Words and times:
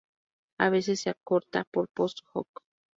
A 0.59 0.71
veces 0.71 0.99
se 1.01 1.11
acorta 1.11 1.63
por 1.71 1.87
post 1.89 2.21
hoc. 2.33 2.47